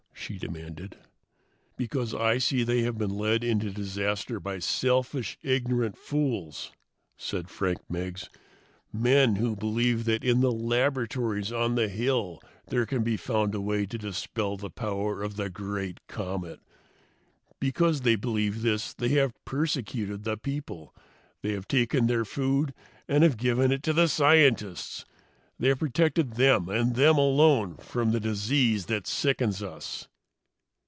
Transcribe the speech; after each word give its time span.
she 0.13 0.37
demanded. 0.37 0.97
"Because 1.75 2.13
I 2.13 2.37
see 2.37 2.63
they 2.63 2.83
have 2.83 2.95
been 2.97 3.09
led 3.17 3.43
into 3.43 3.71
disaster 3.71 4.39
by 4.39 4.59
selfish, 4.59 5.37
ignorant 5.41 5.97
fools," 5.97 6.71
said 7.17 7.49
Frank 7.49 7.79
Meggs; 7.89 8.29
"men 8.93 9.37
who 9.37 9.55
believe 9.55 10.05
that 10.05 10.23
in 10.23 10.39
the 10.41 10.51
laboratories 10.51 11.51
on 11.51 11.73
the 11.75 11.89
hill 11.89 12.39
there 12.67 12.85
can 12.85 13.03
be 13.03 13.17
found 13.17 13.55
a 13.55 13.59
way 13.59 13.87
to 13.87 13.97
dispel 13.97 14.55
the 14.57 14.69
power 14.69 15.23
of 15.23 15.35
the 15.37 15.49
great 15.49 15.99
comet. 16.07 16.59
Because 17.59 18.01
they 18.01 18.15
believe 18.15 18.61
this, 18.61 18.93
they 18.93 19.09
have 19.09 19.33
persecuted 19.43 20.23
the 20.23 20.37
people. 20.37 20.95
They 21.41 21.53
have 21.53 21.67
taken 21.67 22.05
their 22.05 22.25
food 22.25 22.75
and 23.07 23.23
have 23.23 23.37
given 23.37 23.71
it 23.71 23.81
to 23.83 23.91
the 23.91 24.07
scientists. 24.07 25.03
They 25.59 25.69
have 25.69 25.79
protected 25.79 26.33
them, 26.33 26.69
and 26.69 26.95
them 26.95 27.17
alone, 27.17 27.75
from 27.77 28.11
the 28.11 28.19
disease 28.19 28.85
that 28.85 29.07
sickens 29.07 29.61
us. 29.63 30.07